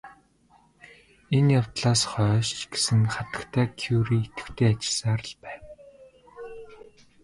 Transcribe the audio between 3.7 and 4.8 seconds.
Кюре идэвхтэй